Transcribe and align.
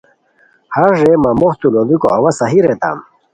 ہݰ 0.75 0.89
رے 1.01 1.11
مہ 1.23 1.31
موختو 1.39 1.67
لوڑیکو 1.73 2.07
او 2.15 2.23
ا 2.29 2.31
صحیح 2.39 2.61
ریتام 2.69 2.97